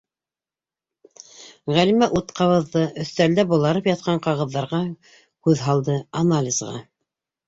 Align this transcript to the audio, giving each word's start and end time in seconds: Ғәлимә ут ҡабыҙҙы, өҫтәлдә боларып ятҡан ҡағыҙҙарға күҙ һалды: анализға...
Ғәлимә 1.73 2.07
ут 2.19 2.31
ҡабыҙҙы, 2.39 2.81
өҫтәлдә 3.03 3.45
боларып 3.51 3.89
ятҡан 3.89 4.21
ҡағыҙҙарға 4.29 4.79
күҙ 5.49 5.63
һалды: 5.67 5.99
анализға... 6.23 6.73